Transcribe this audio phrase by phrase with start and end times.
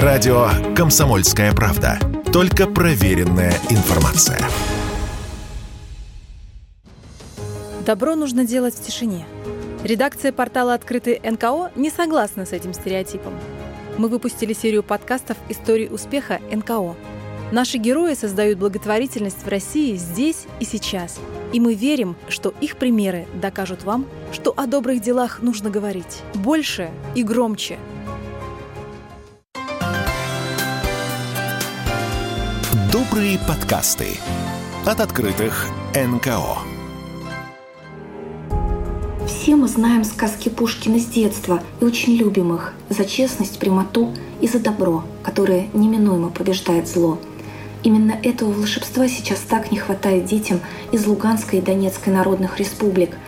[0.00, 1.98] Радио «Комсомольская правда».
[2.32, 4.38] Только проверенная информация.
[7.84, 9.26] Добро нужно делать в тишине.
[9.84, 13.34] Редакция портала «Открытый НКО» не согласна с этим стереотипом.
[13.98, 16.96] Мы выпустили серию подкастов «Истории успеха НКО».
[17.52, 21.20] Наши герои создают благотворительность в России здесь и сейчас.
[21.52, 26.88] И мы верим, что их примеры докажут вам, что о добрых делах нужно говорить больше
[27.14, 27.76] и громче–
[33.12, 34.06] Добрые подкасты
[34.86, 36.56] от открытых НКО.
[39.26, 44.48] Все мы знаем сказки Пушкина с детства и очень любим их за честность, прямоту и
[44.48, 47.18] за добро, которое неминуемо побеждает зло.
[47.82, 53.18] Именно этого волшебства сейчас так не хватает детям из Луганской и Донецкой народных республик.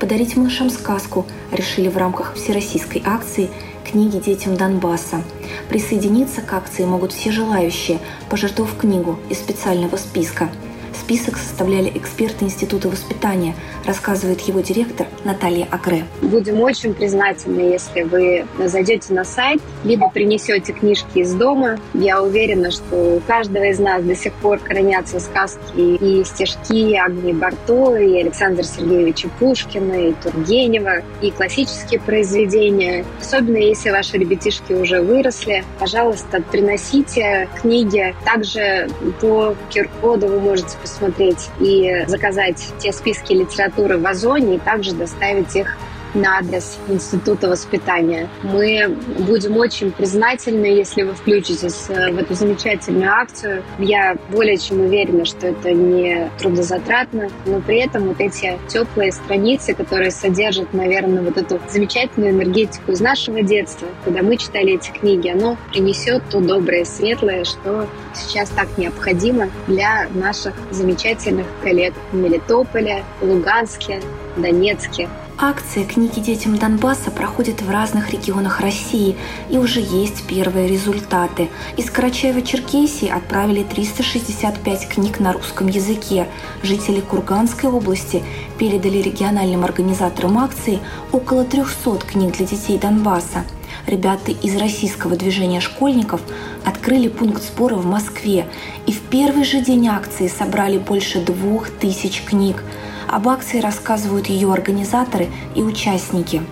[0.00, 3.50] Подарить малышам сказку решили в рамках всероссийской акции
[3.84, 5.22] книги детям Донбасса.
[5.68, 10.50] Присоединиться к акции могут все желающие, пожертвовав книгу из специального списка–
[11.04, 16.06] Список составляли эксперты Института воспитания, рассказывает его директор Наталья Акре.
[16.22, 21.78] Будем очень признательны, если вы зайдете на сайт, либо принесете книжки из дома.
[21.92, 27.34] Я уверена, что у каждого из нас до сих пор хранятся сказки и стишки Агнии
[27.34, 33.04] Барто, и Александра Сергеевича Пушкина, и Тургенева, и классические произведения.
[33.20, 38.14] Особенно если ваши ребятишки уже выросли, пожалуйста, приносите книги.
[38.24, 38.88] Также
[39.20, 44.94] по QR-коду вы можете посмотреть посмотреть и заказать те списки литературы в Озоне и также
[44.94, 45.76] доставить их
[46.14, 48.28] на адрес Института воспитания.
[48.42, 53.62] Мы будем очень признательны, если вы включитесь э, в эту замечательную акцию.
[53.78, 59.74] Я более чем уверена, что это не трудозатратно, но при этом вот эти теплые страницы,
[59.74, 65.28] которые содержат, наверное, вот эту замечательную энергетику из нашего детства, когда мы читали эти книги,
[65.28, 73.04] оно принесет то доброе, светлое, что сейчас так необходимо для наших замечательных коллег в Мелитополе,
[73.20, 74.00] Луганске,
[74.36, 79.16] Донецке, Акция «Книги детям Донбасса» проходит в разных регионах России,
[79.50, 81.48] и уже есть первые результаты.
[81.76, 86.28] Из Карачаева-Черкесии отправили 365 книг на русском языке.
[86.62, 88.22] Жители Курганской области
[88.58, 90.78] передали региональным организаторам акции
[91.10, 93.44] около 300 книг для детей Донбасса.
[93.88, 96.20] Ребята из российского движения школьников
[96.64, 98.46] открыли пункт сбора в Москве
[98.86, 102.62] и в первый же день акции собрали больше двух тысяч книг–
[103.08, 106.42] об акции рассказывают ее организаторы и участники.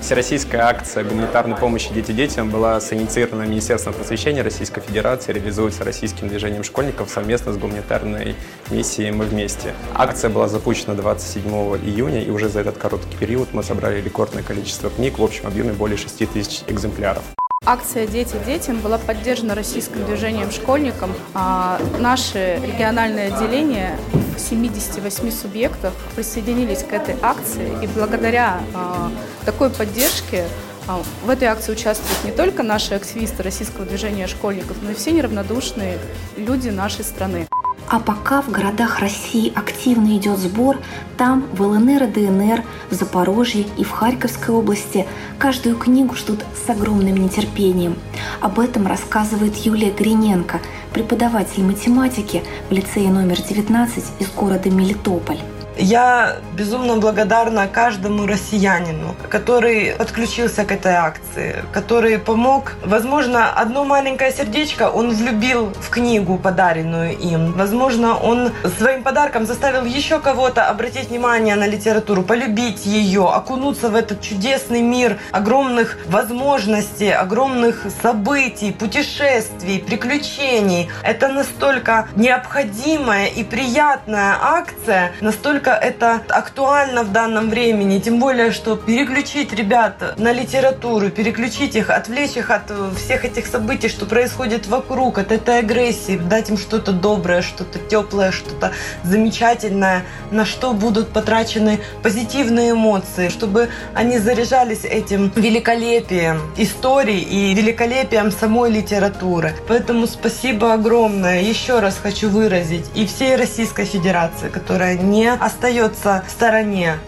[0.00, 6.62] Всероссийская акция гуманитарной помощи «Дети детям» была синициирована Министерством просвещения Российской Федерации, реализуется российским движением
[6.62, 8.36] школьников совместно с гуманитарной
[8.70, 9.74] миссией «Мы вместе».
[9.94, 11.42] Акция была запущена 27
[11.84, 15.72] июня, и уже за этот короткий период мы собрали рекордное количество книг в общем объеме
[15.72, 17.24] более 6 тысяч экземпляров.
[17.66, 21.12] Акция «Дети детям» была поддержана российским движением школьникам.
[21.34, 23.98] А наше региональное отделение
[24.38, 27.70] 78 субъектах присоединились к этой акции.
[27.82, 29.10] И благодаря а,
[29.44, 30.46] такой поддержке
[30.86, 35.12] а, в этой акции участвуют не только наши активисты российского движения школьников, но и все
[35.12, 35.98] неравнодушные
[36.36, 37.46] люди нашей страны.
[37.90, 40.78] А пока в городах России активно идет сбор,
[41.16, 45.06] там, в ЛНР и ДНР, в Запорожье и в Харьковской области
[45.38, 47.96] каждую книгу ждут с огромным нетерпением.
[48.42, 50.60] Об этом рассказывает Юлия Гриненко,
[50.92, 55.38] преподаватель математики в лицее номер 19 из города Мелитополь.
[55.78, 62.72] Я безумно благодарна каждому россиянину, который подключился к этой акции, который помог.
[62.84, 67.52] Возможно, одно маленькое сердечко он влюбил в книгу, подаренную им.
[67.52, 73.94] Возможно, он своим подарком заставил еще кого-то обратить внимание на литературу, полюбить ее, окунуться в
[73.94, 80.90] этот чудесный мир огромных возможностей, огромных событий, путешествий, приключений.
[81.04, 88.52] Это настолько необходимая и приятная акция, настолько насколько это актуально в данном времени, тем более,
[88.52, 94.66] что переключить ребят на литературу, переключить их, отвлечь их от всех этих событий, что происходит
[94.66, 98.72] вокруг, от этой агрессии, дать им что-то доброе, что-то теплое, что-то
[99.04, 108.30] замечательное, на что будут потрачены позитивные эмоции, чтобы они заряжались этим великолепием истории и великолепием
[108.30, 109.52] самой литературы.
[109.68, 111.42] Поэтому спасибо огромное.
[111.42, 116.98] Еще раз хочу выразить и всей Российской Федерации, которая не оставляет остается в стороне.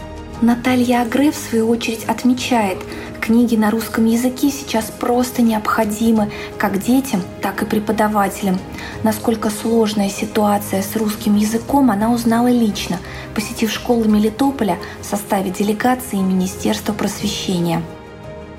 [0.40, 2.78] Наталья Агре, в свою очередь, отмечает,
[3.20, 8.58] книги на русском языке сейчас просто необходимы как детям, так и преподавателям.
[9.04, 12.98] Насколько сложная ситуация с русским языком она узнала лично,
[13.36, 17.82] посетив школы Мелитополя в составе делегации Министерства просвещения.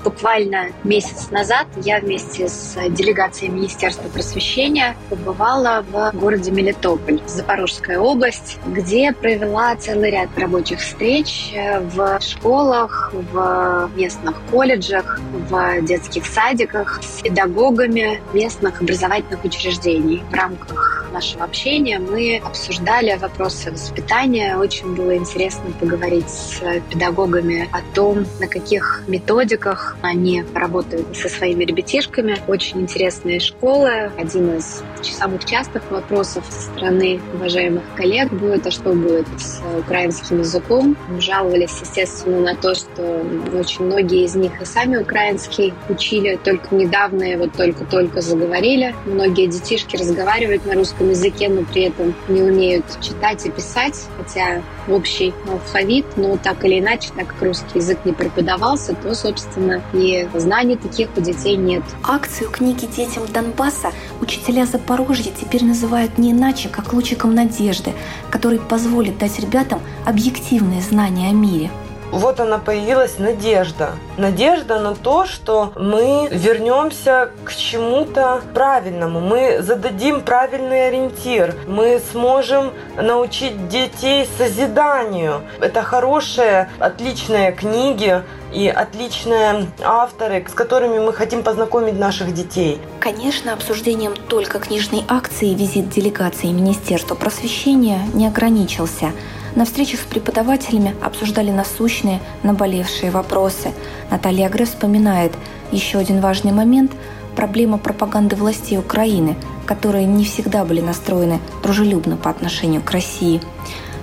[0.04, 8.58] Буквально месяц назад я вместе с делегацией Министерства просвещения побывала в городе Мелитополь, Запорожская область,
[8.66, 11.54] где провела целый ряд рабочих встреч
[11.94, 20.22] в школах, в местных колледжах, в детских садиках с педагогами местных образовательных учреждений.
[20.30, 24.56] В рамках нашего общения мы обсуждали вопросы воспитания.
[24.56, 26.60] Очень было интересно поговорить с
[26.90, 32.38] педагогами о том, на каких методиках они работают со своими ребятишками.
[32.48, 34.10] Очень интересные школы.
[34.18, 40.40] Один из самых частых вопросов со стороны уважаемых коллег будет, а что будет с украинским
[40.40, 40.96] языком.
[41.18, 43.24] Жаловались, естественно, на то, что
[43.54, 48.94] очень многие из них и сами украинский учили, только недавно и вот только-только заговорили.
[49.04, 54.62] Многие детишки разговаривают на русском языке, но при этом не умеют читать и писать, хотя
[54.88, 60.28] общий алфавит, но так или иначе, так как русский язык не преподавался, то, собственно, и
[60.34, 61.82] знаний таких у детей нет.
[62.02, 67.92] Акцию книги детям Донбасса учителя Запорожья теперь называют не иначе, как лучиком надежды,
[68.30, 71.70] который позволит дать ребятам объективные знания о мире
[72.12, 73.92] вот она появилась надежда.
[74.18, 82.72] Надежда на то, что мы вернемся к чему-то правильному, мы зададим правильный ориентир, мы сможем
[82.96, 85.40] научить детей созиданию.
[85.60, 88.22] Это хорошие, отличные книги,
[88.54, 92.80] и отличные авторы, с которыми мы хотим познакомить наших детей.
[93.00, 99.12] Конечно, обсуждением только книжной акции визит делегации Министерства просвещения не ограничился–
[99.54, 103.72] на встречах с преподавателями обсуждали насущные, наболевшие вопросы.
[104.10, 105.32] Наталья Агре вспоминает
[105.70, 106.92] еще один важный момент–
[107.36, 113.40] проблема пропаганды властей Украины, которые не всегда были настроены дружелюбно по отношению к России.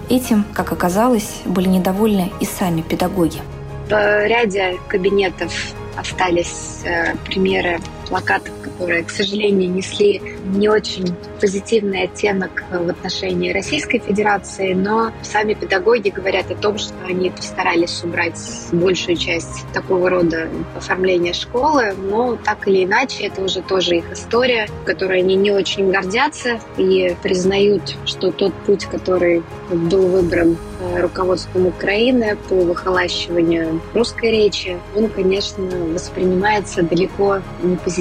[0.10, 3.42] Этим, как оказалось, были недовольны и сами педагоги.
[3.90, 7.80] В ряде кабинетов остались э, примеры
[8.10, 15.54] плакатов, которые, к сожалению, несли не очень позитивный оттенок в отношении Российской Федерации, но сами
[15.54, 18.40] педагоги говорят о том, что они постарались убрать
[18.72, 24.68] большую часть такого рода оформления школы, но так или иначе это уже тоже их история,
[24.86, 31.68] которой они не очень гордятся и признают, что тот путь, который был выбран э, руководством
[31.68, 35.64] Украины по выхолащиванию русской речи, он, конечно,
[35.94, 37.99] воспринимается далеко не позитивно,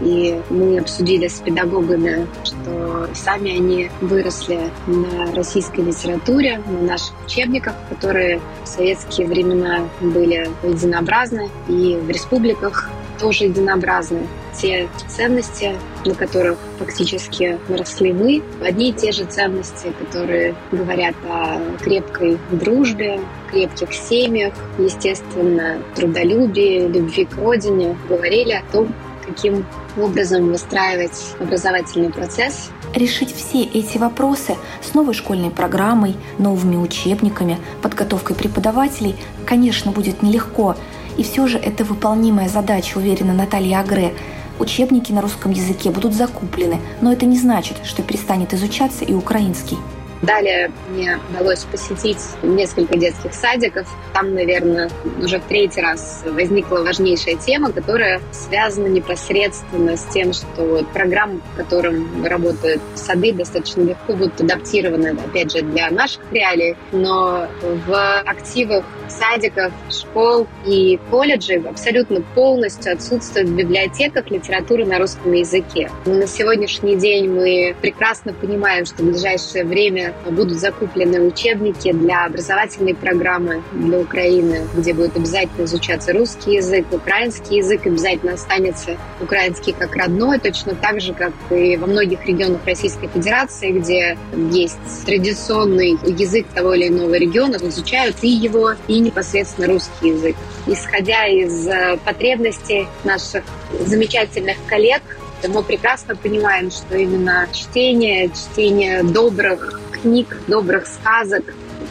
[0.00, 7.74] и мы обсудили с педагогами, что сами они выросли на российской литературе, на наших учебниках,
[7.88, 14.26] которые в советские времена были единообразны, и в республиках тоже единообразны.
[14.54, 15.72] Те ценности,
[16.04, 23.20] на которых фактически выросли мы, одни и те же ценности, которые говорят о крепкой дружбе,
[23.50, 28.92] крепких семьях, естественно, трудолюбии, любви к родине, говорили о том,
[29.28, 29.66] каким
[29.96, 32.70] образом выстраивать образовательный процесс.
[32.94, 39.16] Решить все эти вопросы с новой школьной программой, новыми учебниками, подготовкой преподавателей,
[39.46, 40.76] конечно, будет нелегко.
[41.16, 44.14] И все же это выполнимая задача, уверена Наталья Агре.
[44.58, 49.78] Учебники на русском языке будут закуплены, но это не значит, что перестанет изучаться и украинский.
[50.22, 53.86] Далее мне удалось посетить несколько детских садиков.
[54.12, 54.90] Там, наверное,
[55.22, 61.62] уже в третий раз возникла важнейшая тема, которая связана непосредственно с тем, что программы, по
[61.62, 67.46] которым работают сады, достаточно легко будут адаптированы, опять же, для наших реалий, но
[67.86, 75.90] в активах садиков, школ и колледжей абсолютно полностью отсутствует в библиотеках литература на русском языке.
[76.04, 82.26] Но на сегодняшний день мы прекрасно понимаем, что в ближайшее время будут закуплены учебники для
[82.26, 89.72] образовательной программы для Украины, где будет обязательно изучаться русский язык, украинский язык обязательно останется украинский
[89.72, 94.18] как родной, точно так же, как и во многих регионах Российской Федерации, где
[94.50, 100.36] есть традиционный язык того или иного региона, изучают и его, и непосредственно русский язык.
[100.66, 103.44] Исходя из э, потребностей наших
[103.86, 105.02] замечательных коллег,
[105.46, 111.44] мы прекрасно понимаем, что именно чтение, чтение добрых книг, добрых сказок,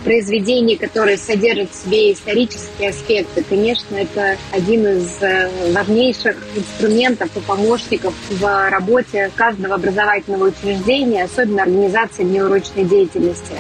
[0.04, 7.40] произведений, которые содержат в себе исторические аспекты, конечно, это один из э, важнейших инструментов и
[7.40, 13.54] помощников в работе каждого образовательного учреждения, особенно организации неурочной деятельности.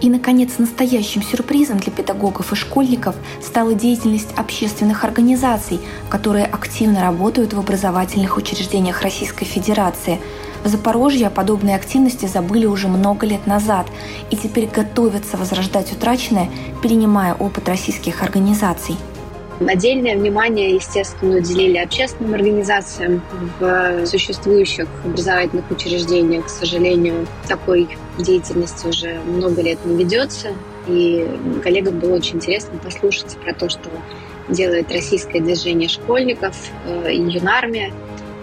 [0.00, 5.78] И, наконец, настоящим сюрпризом для педагогов и школьников стала деятельность общественных организаций,
[6.08, 10.18] которые активно работают в образовательных учреждениях Российской Федерации.
[10.62, 13.86] В Запорожье о подобной активности забыли уже много лет назад
[14.30, 16.50] и теперь готовятся возрождать утраченное,
[16.82, 18.96] перенимая опыт российских организаций.
[19.66, 23.22] Отдельное внимание, естественно, уделили общественным организациям
[23.58, 26.46] в существующих образовательных учреждениях.
[26.46, 27.88] К сожалению, такой
[28.18, 30.48] деятельности уже много лет не ведется.
[30.88, 31.28] И
[31.62, 33.90] коллегам было очень интересно послушать про то, что
[34.48, 37.92] делает российское движение школьников э, юнармия,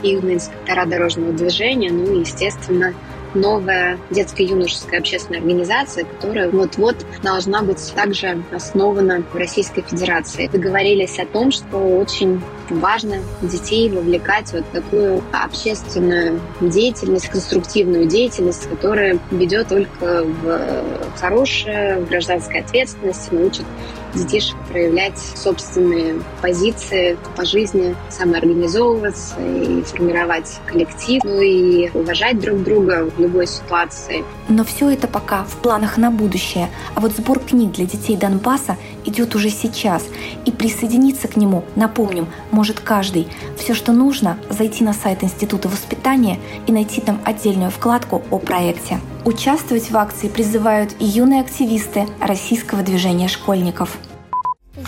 [0.04, 2.94] и инспектора дорожного движения, ну и, естественно,
[3.34, 10.48] новая детско-юношеская общественная организация, которая вот-вот должна быть также основана в Российской Федерации.
[10.48, 19.20] Договорились о том, что очень важно детей вовлекать вот такую общественную деятельность, конструктивную деятельность, которая
[19.32, 23.66] ведет только в хорошее, в гражданской ответственности, научит
[24.14, 33.10] детишек проявлять собственные позиции по жизни, самоорганизовываться и формировать коллектив, ну и уважать друг друга
[33.16, 34.24] в любой ситуации.
[34.50, 36.70] Но все это пока в планах на будущее.
[36.96, 40.06] А вот сбор книг для детей Донбасса идет уже сейчас.
[40.46, 42.28] И присоединиться к нему, напомним,
[42.58, 43.28] может каждый.
[43.56, 49.00] Все, что нужно, зайти на сайт Института воспитания и найти там отдельную вкладку о проекте.
[49.26, 53.98] Участвовать в акции призывают и юные активисты российского движения школьников.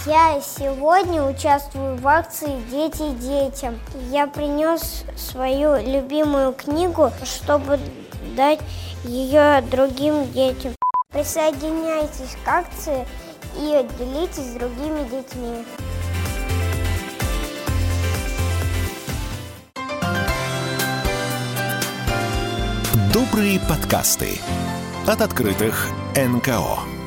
[0.07, 3.79] Я сегодня участвую в акции «Дети детям».
[4.09, 7.79] Я принес свою любимую книгу, чтобы
[8.35, 8.59] дать
[9.03, 10.73] ее другим детям.
[11.11, 13.05] Присоединяйтесь к акции
[13.57, 15.65] и делитесь с другими детьми.
[23.19, 24.39] Добрые подкасты
[25.05, 26.98] от открытых НКО.